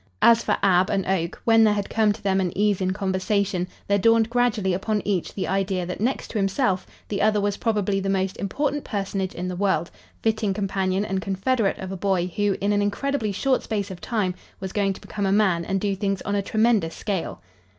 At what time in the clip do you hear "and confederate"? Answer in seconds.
11.05-11.77